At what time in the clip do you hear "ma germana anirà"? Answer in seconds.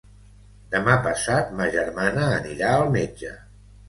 1.59-2.71